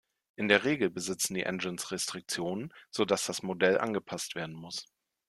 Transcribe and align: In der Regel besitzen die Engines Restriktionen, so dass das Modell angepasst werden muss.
In 0.35 0.47
der 0.47 0.63
Regel 0.65 0.89
besitzen 0.89 1.35
die 1.35 1.43
Engines 1.43 1.91
Restriktionen, 1.91 2.73
so 2.89 3.05
dass 3.05 3.27
das 3.27 3.43
Modell 3.43 3.77
angepasst 3.77 4.33
werden 4.33 4.55
muss. 4.55 4.87